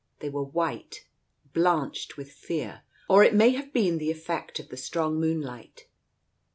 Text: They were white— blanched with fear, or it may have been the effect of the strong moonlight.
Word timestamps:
They 0.17 0.29
were 0.31 0.41
white— 0.43 1.05
blanched 1.53 2.17
with 2.17 2.31
fear, 2.31 2.81
or 3.07 3.23
it 3.23 3.35
may 3.35 3.51
have 3.51 3.71
been 3.71 3.99
the 3.99 4.09
effect 4.09 4.59
of 4.59 4.69
the 4.69 4.75
strong 4.75 5.19
moonlight. 5.19 5.85